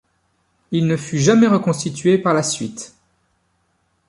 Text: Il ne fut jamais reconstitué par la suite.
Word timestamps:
Il 0.71 0.87
ne 0.87 0.97
fut 0.97 1.19
jamais 1.19 1.45
reconstitué 1.45 2.17
par 2.17 2.33
la 2.33 2.41
suite. 2.41 2.95